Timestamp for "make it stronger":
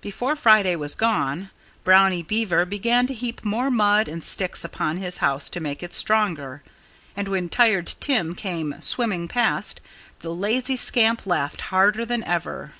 5.58-6.62